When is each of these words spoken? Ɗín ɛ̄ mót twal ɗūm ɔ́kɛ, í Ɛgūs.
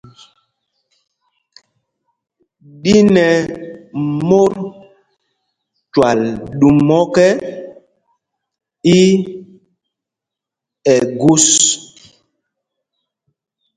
Ɗín 2.81 3.09
ɛ̄ 3.29 3.33
mót 4.27 4.53
twal 5.91 6.19
ɗūm 6.59 6.77
ɔ́kɛ, 6.99 7.27
í 8.97 8.97
Ɛgūs. 10.93 11.45